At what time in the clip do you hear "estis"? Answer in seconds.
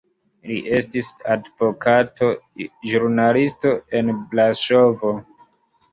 0.77-1.09